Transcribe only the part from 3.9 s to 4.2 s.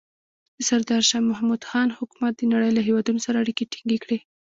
کړې.